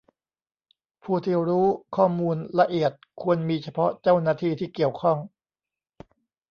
[1.03, 1.65] ผู้ที่รู้
[1.95, 5.17] ข้อมูลละเอียดควรมีเฉพาะเจ้าหน้าที่ที่เกี่ยวข้อง